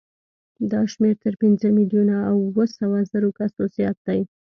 دا 0.71 0.81
شمېر 0.91 1.15
تر 1.23 1.33
پنځه 1.41 1.67
میلیونه 1.77 2.15
او 2.29 2.37
اوه 2.47 2.65
سوه 2.77 2.97
زرو 3.11 3.29
کسو 3.39 3.61
زیات 3.75 3.97
دی. 4.07 4.19